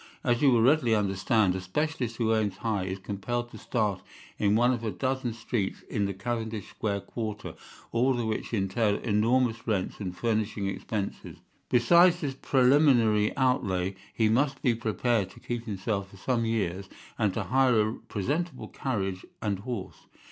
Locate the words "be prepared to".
14.63-15.39